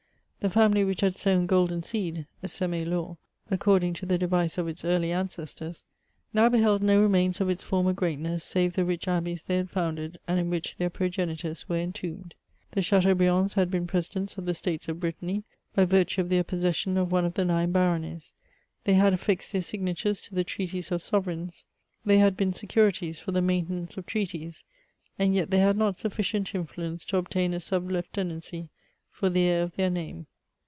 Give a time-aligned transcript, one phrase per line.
[0.43, 3.17] The family' which had sown golden seed (sem^ For)
[3.53, 5.83] according to the device of its early ancestors,
[6.33, 10.17] now beheld no remains of its former greatness, save the rich Abbeys they had founded,
[10.27, 12.33] and in which their progenitors were entombed..
[12.71, 15.43] The Cha teaubriands had been Presidents of the States of Britanny,
[15.75, 18.33] by virtue of their possession of one of the nine Baronies;
[18.83, 21.65] they had affixed their signatures to the treaties of sovereigns;
[22.03, 24.63] they had been securities for the maintenance of treaties;
[25.19, 28.69] and yet' they had not sufficient influence to obtain a sub lieutenancv
[29.11, 30.25] for the heir of their name.